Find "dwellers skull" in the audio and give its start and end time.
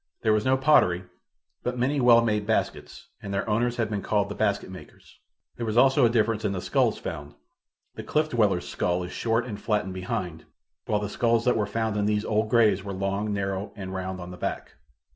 8.29-9.03